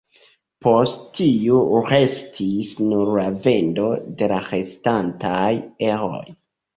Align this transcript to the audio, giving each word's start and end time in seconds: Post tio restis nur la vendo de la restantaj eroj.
Post 0.67 1.01
tio 1.17 1.57
restis 1.89 2.71
nur 2.93 3.11
la 3.17 3.25
vendo 3.43 3.85
de 4.23 4.31
la 4.33 4.39
restantaj 4.47 5.53
eroj. 5.91 6.23